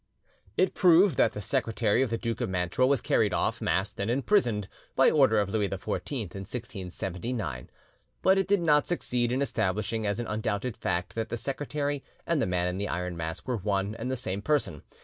It 0.57 0.73
proved 0.73 1.15
that 1.17 1.33
the 1.33 1.43
secretary 1.43 2.01
of 2.01 2.09
the 2.09 2.17
Duke 2.17 2.41
of 2.41 2.49
Mantua 2.49 2.87
was 2.87 3.01
carried 3.01 3.35
off, 3.35 3.61
masked, 3.61 3.99
and 3.99 4.09
imprisoned, 4.09 4.67
by 4.95 5.11
order 5.11 5.37
of 5.39 5.49
Louis 5.49 5.69
XIV 5.69 6.11
in 6.33 6.39
1679, 6.41 7.69
but 8.23 8.39
it 8.39 8.47
did 8.47 8.61
not 8.61 8.87
succeed 8.87 9.31
in 9.31 9.43
establishing 9.43 10.07
as 10.07 10.19
an 10.19 10.25
undoubted 10.25 10.75
fact 10.75 11.13
that 11.13 11.29
the 11.29 11.37
secretary 11.37 12.03
and 12.25 12.41
the 12.41 12.47
Man 12.47 12.67
in 12.67 12.79
the 12.79 12.87
Iron 12.87 13.15
Mask 13.15 13.47
were 13.47 13.57
one 13.57 13.93
and 13.93 14.09
the 14.09 14.17
same 14.17 14.41
person. 14.41 14.81